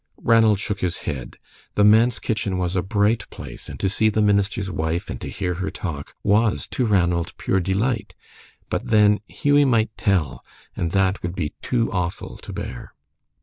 Ranald 0.23 0.59
shook 0.59 0.79
his 0.79 0.97
head. 1.05 1.37
The 1.75 1.83
manse 1.83 2.17
kitchen 2.17 2.57
was 2.57 2.75
a 2.75 2.81
bright 2.81 3.29
place, 3.29 3.69
and 3.69 3.79
to 3.79 3.87
see 3.87 4.09
the 4.09 4.19
minister's 4.23 4.71
wife 4.71 5.11
and 5.11 5.21
to 5.21 5.29
hear 5.29 5.53
her 5.53 5.69
talk 5.69 6.15
was 6.23 6.65
to 6.69 6.87
Ranald 6.87 7.37
pure 7.37 7.59
delight. 7.59 8.15
But 8.67 8.87
then, 8.87 9.19
Hughie 9.27 9.63
might 9.63 9.95
tell, 9.97 10.43
and 10.75 10.89
that 10.93 11.21
would 11.21 11.35
be 11.35 11.53
too 11.61 11.91
awful 11.91 12.37
to 12.37 12.51
bear. 12.51 12.95